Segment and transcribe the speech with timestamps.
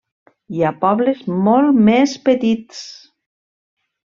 [0.59, 1.19] Hi ha pobles
[1.49, 2.81] molt més petits.